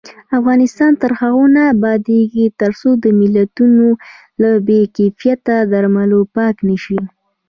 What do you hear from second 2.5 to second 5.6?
ترڅو درملتونونه له بې کیفیته